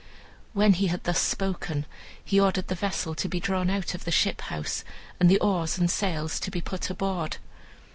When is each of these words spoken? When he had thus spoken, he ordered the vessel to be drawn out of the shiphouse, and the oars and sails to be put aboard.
When 0.53 0.73
he 0.73 0.87
had 0.87 1.03
thus 1.03 1.19
spoken, 1.19 1.85
he 2.25 2.39
ordered 2.39 2.69
the 2.69 2.73
vessel 2.73 3.13
to 3.13 3.29
be 3.29 3.39
drawn 3.39 3.69
out 3.69 3.93
of 3.93 4.03
the 4.03 4.09
shiphouse, 4.09 4.83
and 5.19 5.29
the 5.29 5.37
oars 5.39 5.77
and 5.77 5.91
sails 5.91 6.39
to 6.39 6.49
be 6.49 6.59
put 6.59 6.89
aboard. 6.89 7.37